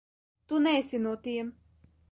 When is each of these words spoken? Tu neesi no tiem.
Tu 0.51 0.61
neesi 0.63 1.03
no 1.05 1.15
tiem. 1.29 1.55